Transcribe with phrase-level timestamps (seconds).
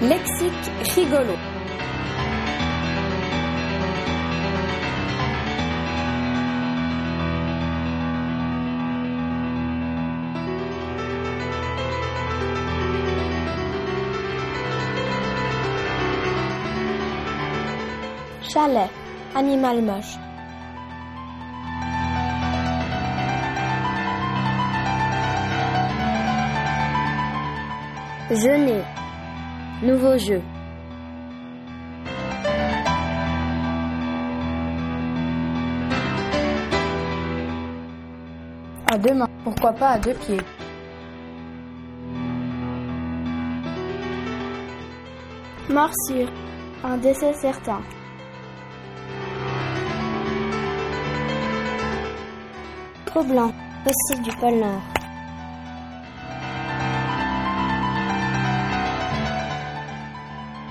[0.00, 1.34] Lexique rigolo.
[18.48, 18.88] Chalet,
[19.34, 20.16] animal moche.
[28.30, 28.84] Jeûner,
[29.82, 30.42] nouveau jeu.
[38.90, 40.40] À deux mains, pourquoi pas à deux pieds
[45.70, 46.32] Morsure,
[46.82, 47.80] un décès certain.
[53.04, 53.52] Trop blanc,
[54.22, 54.97] du pôle Nord.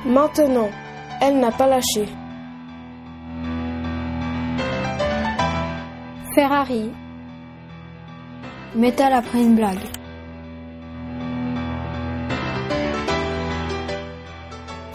[0.07, 0.69] Maintenant,
[1.19, 2.07] elle n'a pas lâché.
[6.33, 6.91] Ferrari.
[8.73, 9.83] Métal après une blague.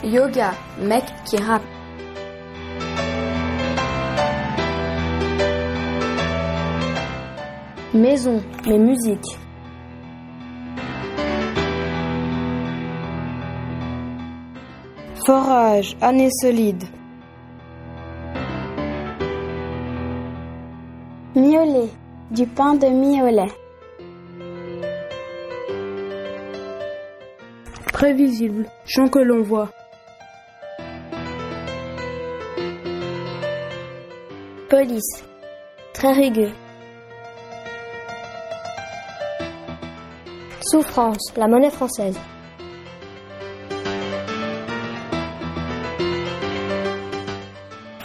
[0.02, 1.62] Yoga, mec qui rappe.
[7.92, 9.41] Maison, mais musique.
[15.24, 16.82] Forage, année solide.
[21.36, 21.90] Miolet,
[22.32, 23.52] du pain de miolet.
[27.92, 29.68] Prévisible, chant que l'on voit.
[34.68, 35.22] Police,
[35.94, 36.50] très rugueux.
[40.62, 42.18] Souffrance, la monnaie française.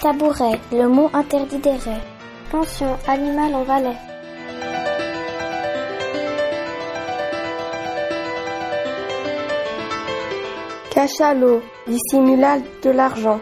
[0.01, 2.03] Tabouret, le mot interdit des raies.
[2.51, 3.97] Pension, animal en Valais.
[10.91, 13.39] Cachalot, dissimula de l'argent.